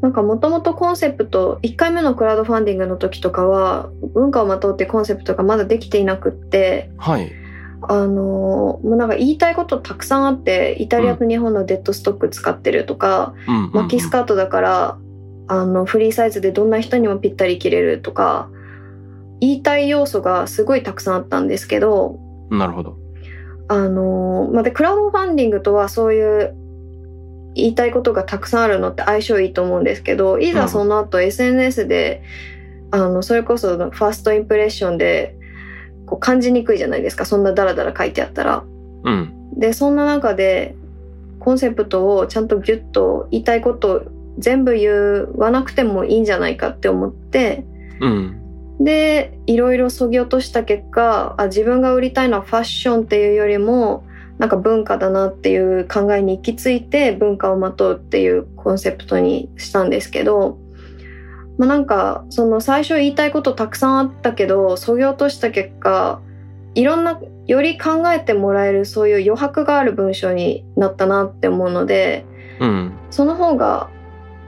[0.00, 7.30] なんかもともとコンセプト1回目のクラウドファンディングの時とかは文化をまとうってコンセプトがまだできていなくってはい。
[7.82, 13.70] あのもうなんか言いたいことたくさんあってイタリアと日本のデッドストック使ってるとか、うん。
[13.72, 14.98] 巻きスカートだから
[15.48, 18.50] あのフリーサイズでどんな人にもぴったり着れるとか
[19.40, 22.18] 言いたい要素がすごいたくさんあったんですけど
[22.50, 22.96] なるほど。
[23.68, 26.54] あのまあでクラウドファンディングとはそういう
[27.54, 32.22] 言いたいことがたくさんあるのって相性いいと思うんですけどいざその後 SNS で、
[32.90, 35.36] あのそれこそファーストインプレッションで
[36.10, 38.64] こう感じにくいじゃないですかそんなダラダラ書いてあったら。
[39.04, 39.58] うん。
[39.58, 40.74] でそんな中で
[41.38, 44.02] コンセプトをちゃんとギュッと言いたいことを
[44.38, 47.64] 全部言わなくてもいいんじゃないかって思って
[48.00, 48.36] うん。
[48.80, 54.04] でいろいろそぎ落とした結果あ自分が売りたいのはファッションっていうよりも
[54.40, 60.58] なんか文化だなっていう考えに行き着いて文化をまとうっていうコンセプトにしたんですけど、
[61.60, 66.22] まあ、なんかその最初言いたいことたくさんあったけどそぎ落とした結果
[66.74, 72.24] いろんなより考えてもらえるそういう余白がある文章になったなって思うので
[72.60, 72.92] うん。
[73.10, 73.90] その方が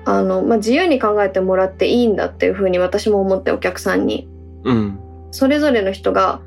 [0.06, 4.26] あの、まあ、自由に考えてもらっていいんだっていうふうに私も思ってお客さんに
[4.64, 4.98] うん。
[5.32, 6.40] それぞれの人が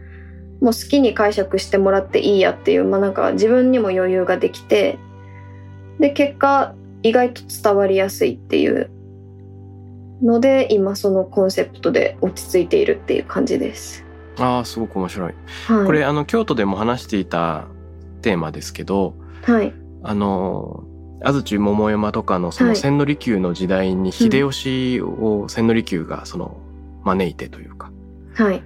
[0.62, 4.98] もう好きに解釈してもらっていいやっていう、まあ、なんか自分にも余裕ができて
[6.00, 6.74] で結果
[7.04, 8.90] 意外と伝わりやすいっていう
[10.22, 14.06] ので今そのコンセプトで落ち着いているっていう感じです。
[14.38, 15.34] ああ、すごく面白い。
[15.68, 17.68] はい、これ、あの、京都でも話していた
[18.22, 19.74] テーマですけど、はい
[20.04, 20.84] あの、
[21.24, 26.58] 安土桃山とかのそはいの千利休の時代に秀吉を千利休がその
[27.04, 27.92] 招いてというか、
[28.36, 28.64] はい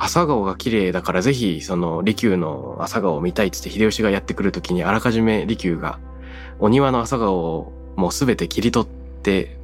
[0.00, 5.98] 朝顔が綺麗だからぜひその利休の朝顔を見たいっつって秀吉がやってくる時にあらかじめ利休が
[6.60, 8.97] お庭の朝顔をもうすべて切り取って、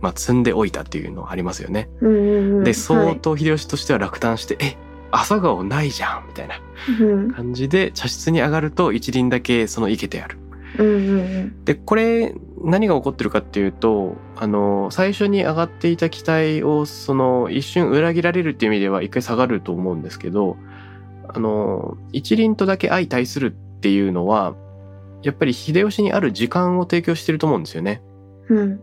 [0.00, 1.88] まあ、積んでおいたっていうのありますよね。
[2.00, 4.76] うんうんうんで、はい相当秀吉としては落胆して、え、
[5.10, 6.60] 朝顔ないじゃんみたいな
[7.00, 10.38] うん感じで茶室に上がると一輪だけその生けてある。
[10.78, 20.56] うんうんで、これ何が起こってるかっていうと、あの、最初に上がっていた期待をその一瞬裏切られるっていう意味では一回下がると思うんですけど、
[21.28, 24.54] あの、一輪とだけ相対するっていうのは、
[25.22, 28.02] やっぱり秀吉にある時間を提供してると思うんですよね。
[28.48, 28.80] うんうん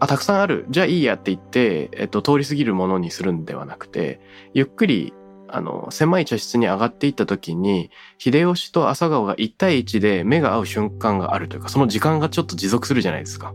[0.00, 0.66] あ、たくさんある。
[0.70, 4.20] じゃあいいやって言って、えっと、通り過ぎるものにするんではなくて、
[4.54, 5.12] ゆっくり、
[5.48, 13.54] あの、狭い茶室に上がっていった時に、秀吉と朝顔が1対1で目が合う瞬間があるというか、その時間がちょっと持続するじゃないですか。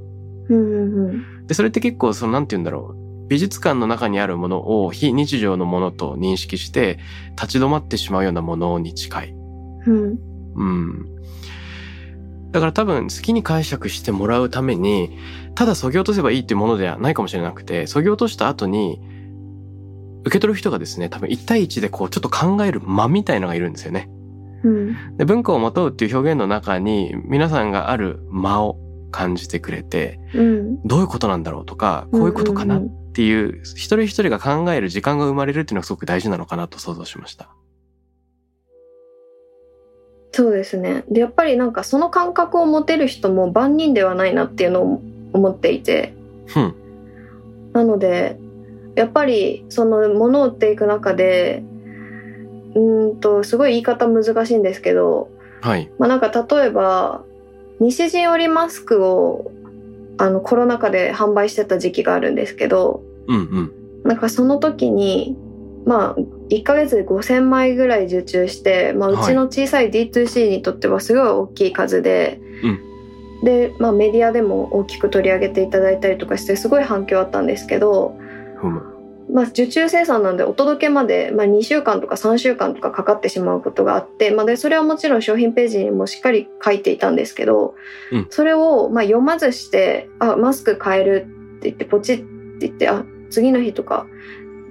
[1.48, 3.28] で、それって結構、その、なんて言うんだろう。
[3.30, 7.00] 美術館の中にあるものを非日常のものと認識して、
[7.32, 9.32] 立ち止まってしまうようなものに近い。
[9.86, 10.20] うん
[10.56, 11.13] うん。
[12.54, 15.18] だから多分好きに解釈してもらうために、
[15.56, 19.02] ただ削ぎ落とせばいいっていうものではないかもしれなくて、削ぎ落とした後に、
[20.22, 24.08] 受け取る人がですね、多分1対1でこうちょっと考える間みたいのがいるんですよね。
[24.64, 28.78] うんで、文化をまとうっていう表現の中に、皆さんがある間を
[29.12, 37.50] 感じてくれて、うんどういうことなんだろうとか、こういうことかなっうんていう、一人一人が考える時間が生まれるっていうのがすごく大事なのかなと想像しました。
[40.34, 46.14] そうですねでやっぱりなんかその感覚を持てる人も万人ではないなっていうのを思っていて
[46.56, 46.76] うん。
[47.74, 48.38] なので
[48.96, 51.64] やっぱりそのものを売っていく中で
[52.76, 55.30] うーんとすごい言い方難しいんですけど、
[55.62, 55.92] はい。
[56.00, 57.24] まあ、なんか例えば
[57.80, 59.52] 西陣織マスクを
[60.18, 63.72] あのコロナ禍で販売してた時期があるんですけどうんうん。
[64.04, 65.38] なんかその時に
[65.86, 72.40] まあ1ヶ月で5,000枚ぐらい受注して、まあ、うちの小さい D2C にとってはすごい大きい数で、
[73.44, 78.16] で、まあ、メディアでも大きく取り上げていただいたりとかしてすごい反響あったんですけど、
[78.58, 78.94] ふむ。
[79.32, 87.76] まあ、受注生産なんでお届けまで、まあ、2週間とか3週間とかかかってしまうことがあって、まあ、でそれはもちろん商品ページにもしっかり書いていたんですけど、
[88.12, 88.28] うん。
[88.30, 91.28] それをまあ読まずして「あマスク買える」
[91.58, 92.20] って言ってポチッっ
[92.60, 94.06] て言って「あ次の日とか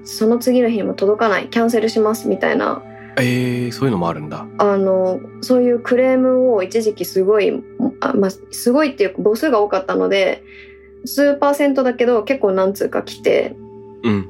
[0.05, 2.83] その次の日にも届かないキャンセルします」みたいな
[3.17, 4.47] えー、そういうのもあるんだ。
[4.59, 7.62] あのそういうクレームを一時期すごい
[8.01, 10.43] あ、まあ、すごいっていうか母数が多かったので
[11.05, 13.57] 数パーセントだけど結構何通か来て。
[14.03, 14.29] うん。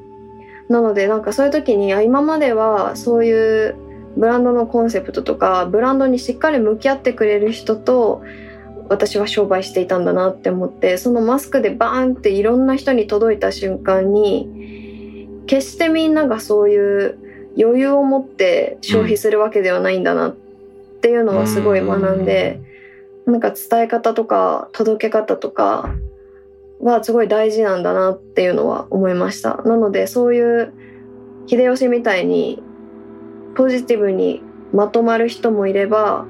[0.69, 3.75] なのでなんかそういう時にあ今まではそういう
[4.17, 8.21] ブランドのコンセプトとかブランドにしっかり向き合ってくれる人と
[8.89, 14.82] 私は商売していたんだなって思ってそのマスクでバーンっていろんな人に届いた瞬間に
[15.53, 17.19] 決してみんながそういう
[17.55, 20.35] 余裕を持って消費するわけではないんだなっ
[21.01, 22.59] ていうのはすごい学んで、
[23.27, 25.93] なんか伝え方とか届け方とか
[26.79, 29.57] はすごい大事なんだなっていうのは思いました。
[29.57, 30.73] なのでそういう
[31.45, 32.63] 秀吉みたいに
[33.53, 34.41] ポジティブに
[34.73, 36.25] まとまる人もいれば、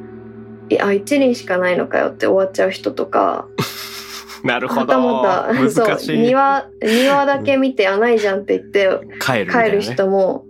[0.68, 3.48] いあ、一輪しかないのかよって終わっちゃう人とか、
[4.48, 5.22] なるほはたど。
[5.22, 6.20] また、そう、難しい。
[6.20, 9.54] 庭、庭だけ見て、あ、ないじゃんって言って帰るね。
[9.54, 10.46] 帰る人も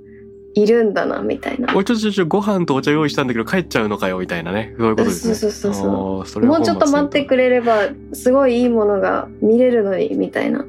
[0.55, 1.75] いるんだな、みたいな。
[1.75, 4.75] おいちょちょちょ、ご飯とお茶用意したんだけど帰っちゃうのかよ、みたいなね。
[4.77, 5.35] そういうことですね。
[5.35, 5.79] そうそうそ
[6.23, 10.65] うそうもうちょっと待ってくれれば、すごいいいものが見れるのに、みたいな。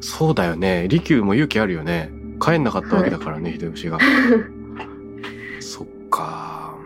[0.00, 0.86] そうだよね。
[0.88, 2.10] 利休も勇気あるよね。
[2.40, 3.98] 帰んなかったわけだからね、秀吉が。
[5.60, 6.76] そっか。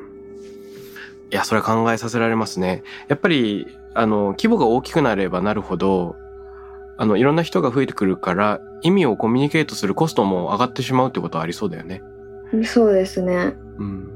[1.30, 2.82] いや、それは考えさせられますね。
[3.08, 6.16] やっぱり、あの、規模が大きくなればなるほど、
[6.96, 12.02] あの、いろんな人が増えてくるから、意味をコミュニケートするコストも上がってしまうってことはありそうだよね。
[12.64, 13.56] そうですね。
[13.78, 14.08] うん。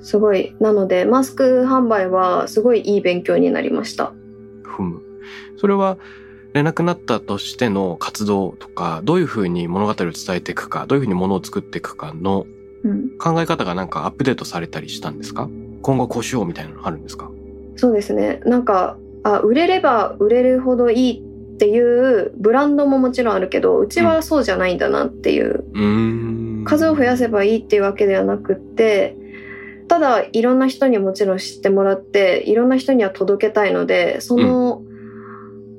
[0.00, 0.54] すごい。
[0.60, 4.12] なので、マスク販売はすごいいい勉強になりました。
[4.62, 5.00] ふむ。
[5.56, 5.96] それは、
[6.54, 12.44] 連絡なったとしての活動とか、どういうふうに物語を伝えていくか、どういうふうに物を作っていくかの
[12.84, 13.16] うん。
[13.16, 15.48] 考え方がなんかアップデートされたりしたんですか？
[15.82, 17.30] 今後こうしようみたいなのあるんですか？
[17.76, 18.40] そうですね。
[18.44, 21.22] なんか、あ、売れれば売れるほどいい
[21.54, 26.64] っていうブランドももちろんあるけど、うちはそうじゃないんだなっていう、うーん。
[26.64, 29.16] 数を増やせばいいっていうわけではなくって、
[29.88, 34.82] ただいろんな人にもちろん知ってもらって、いろんな人には届けたいので、その、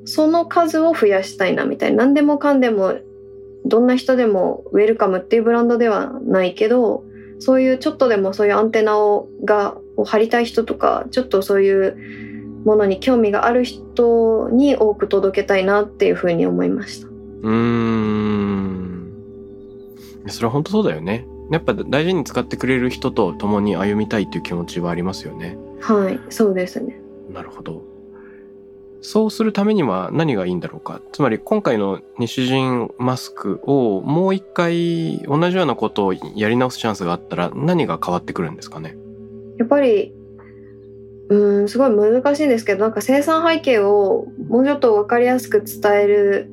[0.06, 2.06] その数を増やしたいなみたいな。
[2.06, 2.96] 何でもかんでも、
[3.66, 7.04] どんな人でもウェルカムっていうブランドではないけど、
[7.40, 11.98] そういうちょっとでもそういうアンテナをがを張りたい人とか、ちょっとそういう
[12.66, 17.08] ものに興味がある人に多く届けたいなっていうふうに思いました。
[17.08, 19.14] うーん。
[20.28, 21.28] それは本当そうだよね。
[21.52, 25.58] やっぱ大事に使ってくれる人と共に歩みたいっていう気持ちはありますよね。
[25.82, 27.00] はい、そうですね。
[27.30, 27.84] なるほど。
[29.02, 31.02] そうするためには何がいいんだろうか。
[31.12, 38.96] つまり今回の西陣マスクをもう一回同じようなことをやり直すチャンスがあったら何が変わってくるんですかね。
[39.58, 40.14] やっぱり、
[41.30, 46.50] うん、すごい難しいんですけど、なんか生産背景をもうちょっとわかりやすく伝える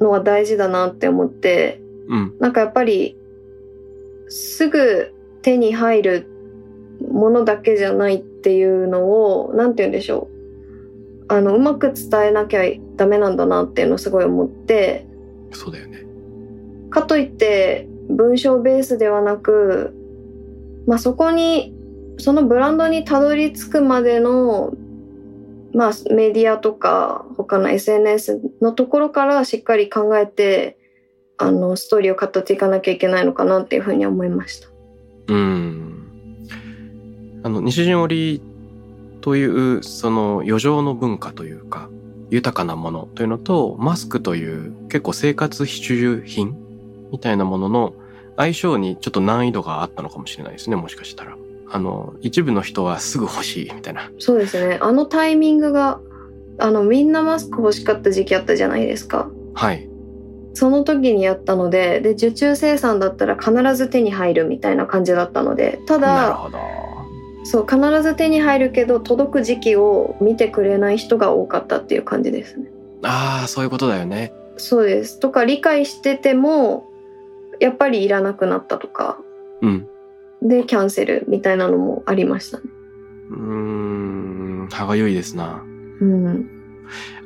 [0.00, 2.34] のは大事だなって思って、うん。
[2.38, 3.16] なんかやっぱり、
[4.28, 6.26] すぐ手に入る
[7.10, 10.36] ものだけじゃないっていうのを、なんて言うんでしょう。
[11.28, 12.62] あの、うまく伝えなきゃ
[12.96, 15.06] ダメなんだなっていうのをすごい思って、
[15.52, 16.04] そうだよね。
[16.90, 19.94] かといって文章ベースではなく、
[20.86, 21.75] まあ、そこに
[22.18, 24.74] そのブランドにたどり着くまでの、
[25.72, 30.78] まあ、メディアとか他の SNS のところからしっかり考えて
[31.38, 34.68] あのストーリーを語っていかなきゃいけないのかなっていうふうに思いました。
[35.28, 35.96] うん。
[37.42, 38.40] あの、西陣織
[39.20, 41.90] という、その余剰の文化というか、
[42.30, 46.56] 豊かなものというのと、マスクという結構生活必需品
[47.12, 47.94] みたいなものの
[48.36, 51.36] 相性にちょっと難易度があったのかもしれないですね、もしかしたら。
[51.70, 54.10] あの、一部の人はすぐ欲しいみたいな。
[54.18, 56.00] そうですねあのタイミングが
[56.58, 59.28] あのみんなマスク欲しかった時期あったじゃないですか。
[59.54, 59.88] はい。
[60.54, 66.50] その時にやったのでで受注生産だったら必ず手に入るみたいな感じだったのでただ。
[67.44, 72.66] そう必ず手に入るけど届く時期を見てくれない人が多かったっていう感じですね。
[73.02, 74.32] ああ、そういうことだよね。
[74.56, 76.88] そうですとか理解してても
[77.60, 79.18] やっぱりいらなくなったとか
[79.62, 79.88] うん。
[80.42, 82.64] でキャンセルみたいなのもありましたね。
[83.30, 83.36] うー
[84.64, 85.62] ん、歯がゆいですな。
[86.00, 86.48] うん、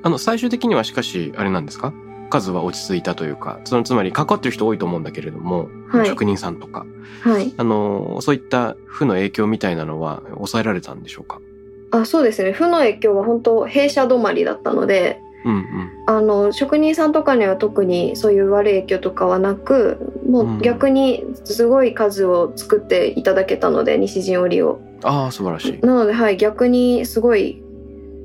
[0.02, 1.92] あの、最終的にはしかし、あれなんですか？
[2.30, 6.06] 数は落ち着いたというか、そのつまり関わってる人多いと思うんだけれども、はい。
[6.06, 6.86] 職人さんとか、
[7.22, 7.52] はい。
[7.56, 11.40] あの、そういった負の影響みたいなのは抑えられたんでしょうか？
[11.90, 12.52] あそうですね。
[12.52, 15.90] 負の影響は本当閉鎖止まりだったのでうんうん。
[16.06, 25.86] あの職人さんとかには特にそういう悪い影響とかはなくもう逆にすごい数を作っていただけたので西陣織をああ、素晴らしい。
[25.86, 27.62] なのではい逆にすごい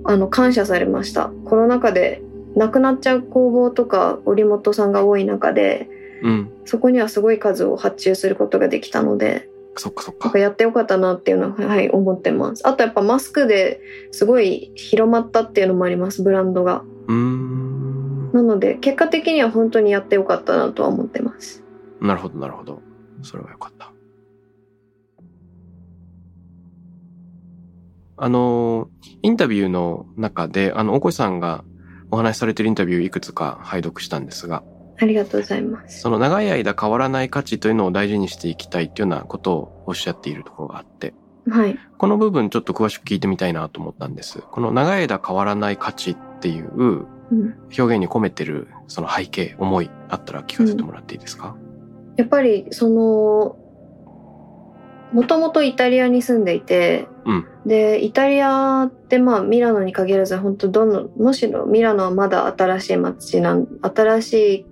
[0.03, 2.21] あの感謝されましたコロナ禍で
[2.55, 5.89] なくなっちゃう工房とか織元さんが多い中で
[6.23, 6.51] うん。
[6.65, 9.47] そこにはすごい数を発注することができたので
[9.77, 10.37] そっかそっか。
[10.39, 18.31] やってよかったなっていうのは、はい、思ってますあとやっぱマスクですごい広まったっていうのもありますブランドがうーん。
[18.33, 21.63] なので結果的には本当にやってよかったなとは思ってます
[22.01, 22.81] なるほど、なるほど。
[23.21, 23.91] それはよかった。
[28.17, 28.89] あの、
[29.21, 31.63] インタビューの中で、あの、大越さんが
[32.11, 34.63] お話しされてるインタビューいくつか拝読したんですが、
[34.97, 41.13] ありがとうございますその長い間変わらない価値というのを大事にしていきたいっていうようなことをおっしゃっているところがあって、
[41.49, 44.41] はいこの部分ちょっと詳しく聞いてみたいなと思ったんです。
[44.51, 47.07] この長い間変わらない価値っていううん。
[47.77, 51.55] 表現に込めてるその背景、思いあったら聞かせてもらっていいですか、
[52.17, 53.57] やっぱりその
[55.11, 57.45] もともとイタリアに住んでいて、うん。
[57.65, 64.65] でイタリアってまあミラノに限らず本当どのむしろミラノはまだ新しい街なん新し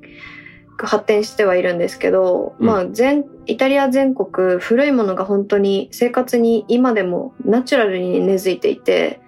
[0.77, 2.67] く発展してはいるんですけど、うん。
[2.67, 9.22] まあ全イタリア全国古いものが本当に生活に今でもナチュラルに根付いていて、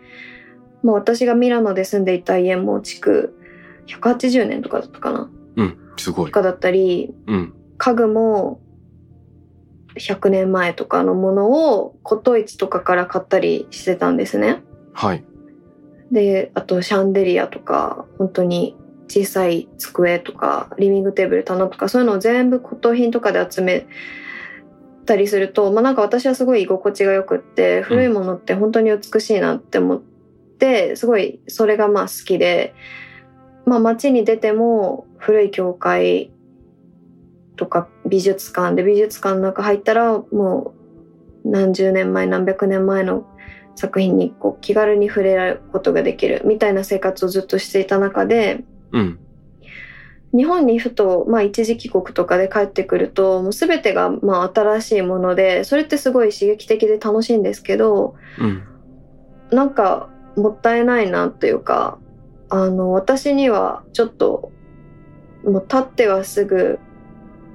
[0.86, 3.36] まあ、私がミラノで住んでいた家も築
[3.88, 6.32] 180年とかだったかなうん、すごいと。
[6.32, 8.62] かだったりうん、家具も
[9.96, 14.62] 100年前とかのものを骨董市とかから買ったりしてたんですね。
[14.94, 15.24] はい。
[16.12, 18.76] で、あとシャンデリアとか、本当に
[19.08, 23.88] 小さい机とか、リビングテーブル、棚とか、そういうのを全部骨董品とかで集め
[25.06, 30.15] たりすると、まあなんか私はすごい居心地が良くって、古いものって本当に美しいなって思って、
[30.96, 32.74] すごいそれがまあ好きで、
[33.66, 36.32] まあ街に出ても古い教会
[37.56, 40.74] とか美術館で美術館の中入ったらも
[41.44, 43.26] う何十年前何百年前の
[43.76, 48.64] 作品にこう気軽に触れられることができるみたいな生活をずっとしていた中で
[48.96, 49.20] うん、
[50.34, 58.64] 日本にふと、まあ、一時帰国とかで帰ってくるともう全てがまあ新しいものでそれってすごい刺激的で楽しいんですけどうん、
[59.52, 61.98] なんかもったいないなというか
[62.50, 64.52] あの私にはちょっと
[65.44, 66.80] もう立ってはすぐ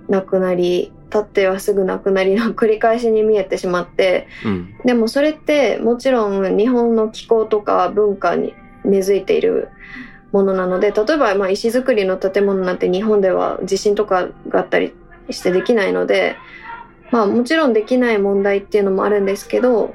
[0.08, 8.54] なくなり立ってはすぐなくなりの繰り返しに見えてしまってうん、でもそれってもちろん日本の気候とか文化に
[8.84, 9.68] 根付いている
[10.32, 14.94] ものなので例えばまあ石造りの建物なんて日本では地震とかがあったり
[15.30, 16.36] してできないので
[17.10, 19.94] まあもちろんできない問題っていうのもあるんですけど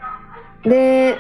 [0.63, 1.17] で、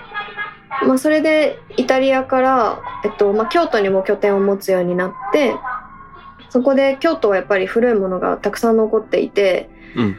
[0.85, 5.55] まあ、それでイタリアから、えっとまあ、京都にも拠点を持つようになって
[6.49, 10.15] そこで京都はやっぱり古いものがたくさん残っていてうん。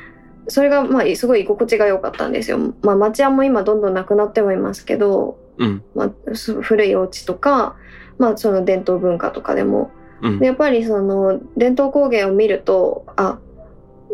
[0.48, 2.58] それがまあすごい居心地が良かったんですよ。
[2.82, 5.82] まあ町屋も今どんどんなくなってはいますけど、うん。
[5.94, 7.76] まあ、す古いお家とか、
[8.18, 9.90] まあその伝統文化とかでも。
[10.22, 10.46] うんで。
[10.46, 13.38] やっぱりその伝統工芸を見ると、あ、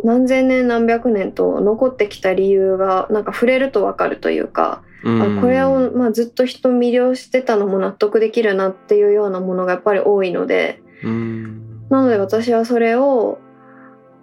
[0.05, 11.88] 何千年何百年と残ってきた理由がなんか触れるとわかるというか、うんあこれをまあずっと人魅了してたのも納得できるなっていうようなものがやっぱり多いので、うん。
[11.90, 13.38] なので私はそれを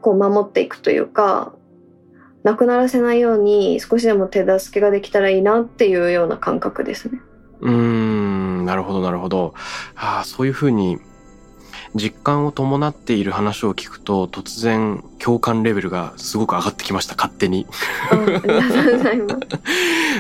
[0.01, 1.53] こう守っていくというか、
[2.43, 7.19] なくならせないように少しでも手助けができたらいいなっていうような感覚ですね。
[7.61, 9.53] うーん、なるほど、なるほど。
[9.95, 10.97] ああ、そういうふうに
[11.96, 17.66] 実感を伴っている話を聞くと、突然共感レベルがすごく上がってきました、勝手に。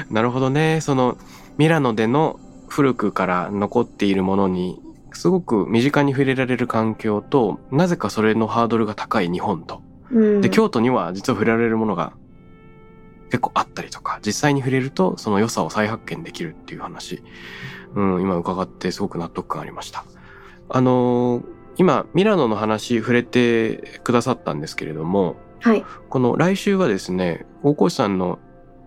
[0.09, 0.81] なるほどね。
[0.81, 1.17] その
[1.57, 4.81] ミラノでの古くから残っているものに、
[5.13, 9.81] すごく身近に触れられる環境と、なぜかそれのハードルが高い日本と。
[10.11, 12.13] うん、で、京都には実は触れられるものが
[13.29, 17.21] 結構あったりとか、実際に触れるとその良さを再発見できるっていう話。
[17.95, 20.03] うん、今伺ってすごく納得感ありました。
[20.69, 25.85] あのー今、ミラノの話触れてくださったんですけれども、はい。
[26.09, 28.37] この来週はですね、大越さんの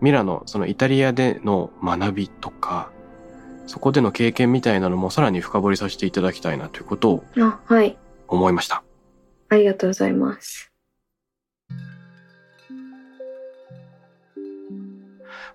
[0.03, 2.90] ミラノ、そのイタリアでの学びとか、
[3.66, 7.97] そこでの経験みたいなのもさらに深掘りさせていただきたいなということをあ、はい。
[8.28, 8.82] 思いました。
[9.49, 10.70] ありがとうございます。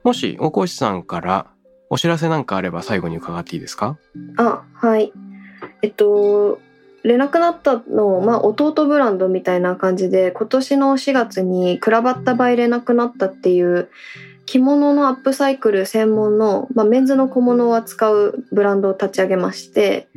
[0.03, 1.51] もし大越さんから
[1.91, 3.99] お知らせなんかあれば最後に伺っていいですか？
[4.37, 5.11] あ、はい。
[5.83, 6.59] えっと、
[7.03, 13.89] 連絡なったの、まあ、弟ブランドみたいな感じで、今年の4月にクラバッタバイレなくなったっていう、
[14.45, 20.07] 着物のアップサイクル専門の、まあ、メンズの小物を扱うブランドを立ち上げまして、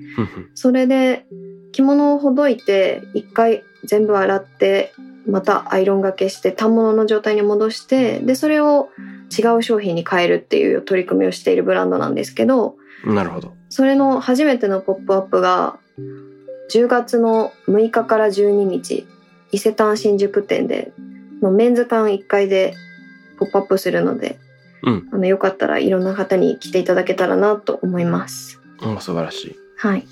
[0.54, 1.26] それで
[1.72, 4.92] 着物をほどいて、一回全部洗って、
[5.26, 8.88] またアイロンがけして、反物の状態に戻して、で、それを
[9.36, 13.52] 違う商品に変えるっていう取り組みをしているブランドなんですけど、なるほど。
[13.68, 15.78] それの初めてのポップアップが
[16.70, 19.06] 10月の6日から12日
[19.52, 20.92] 伊勢丹新宿店で
[21.42, 22.74] のメンズ館1階で
[23.38, 24.38] ポップアップするので、
[24.82, 28.60] うんあのよかったらいろんな方に来ていただけたらなと思います。
[28.80, 29.56] うん、素晴らしい。
[29.76, 30.06] はい、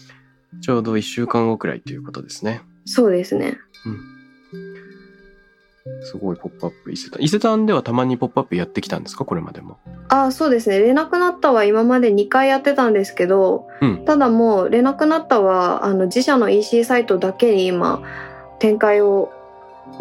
[0.60, 2.62] ちょうど1週間後くらいということですね。
[2.84, 3.58] そうですね。
[6.02, 7.22] すごいポップアップ伊勢丹。
[7.22, 9.24] 伊勢丹ではたまにポップアップやってきたんですか？
[9.24, 9.78] これまでも。
[10.08, 10.78] あそうですね。
[10.78, 14.04] レナクナッタは今まで2回やってたんですけど、うん。
[14.04, 18.02] ただもうレナクナッタはあの自社の EC サイトだけに今
[18.58, 19.32] 展開を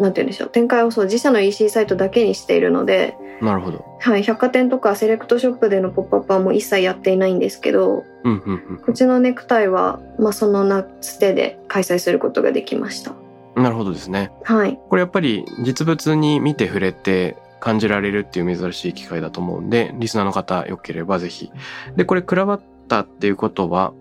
[0.00, 3.84] なんて言うんでしょう展開をそう自社の EC サイトだけにしているので、なるほど。
[4.00, 13.27] はい、百貨店とかセレクトショップでのポップアップはもう一切やっていないんですけどうん、うん、うちのネクタイは、まあ、その夏手で開催することができましたうん。
[13.58, 14.30] なるほどですね。
[14.44, 21.50] はいこれやっぱり実物に見て触れて感じられるっていう珍しい機会だと思うんで、リスナーの方よければぜひ。
[21.96, 23.92] で、これクラバッタっていうことは、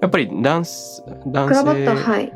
[0.00, 2.32] やっぱり男性、男クラバッタ性はい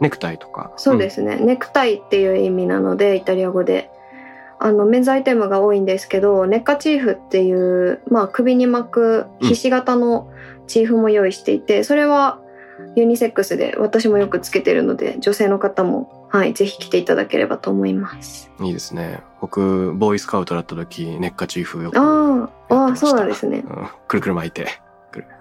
[0.00, 0.72] ネクタイとか。
[0.76, 3.90] そうですね、ネクタイっていう意味なのでイタリア語で
[4.58, 10.32] あのメンズアイテムが多いんですけどネッカチーフっていう、まあ、首に巻くひし形の
[10.66, 12.40] チーフも用意していてそれは
[12.96, 18.66] ユニセックスで私もよくつけてるので女性の方も、はい、ぜひ着ていただければと思いますうん。
[18.66, 19.20] いいですね。
[19.40, 23.88] 僕、ボーイスカウトだった時、ネッカチーフよくああそうなんですねうん。
[24.08, 24.68] くるくる巻いて。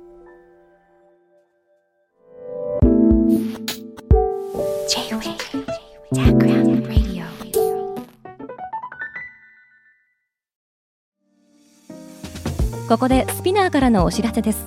[12.89, 14.65] ここでスピナーからのお知らせです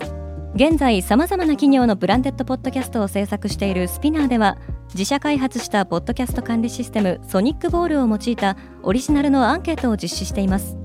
[0.53, 4.57] 現在さまざまな企業のブランデッドポッドキャストを制作しているスピナーでは
[4.93, 10.77] 自社開発したポッドキャスト管理システムソニックボールを用いたオリジナルのアンケートを実施しています。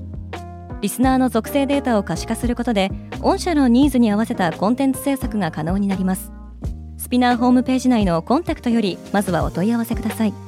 [0.79, 2.89] リスナーの属性データを可視化することで
[3.19, 6.31] 御社のニーズに合わせたコンテンツ制作が可能になります。
[6.97, 10.46] スピナーホームページ内のコンタクトよりまずはお問い合わせください。